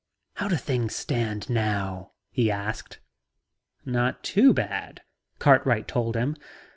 [0.37, 2.97] "How do things stand now?" He asked.
[3.85, 5.03] "Not too bad,"
[5.37, 6.37] Cartwell told him.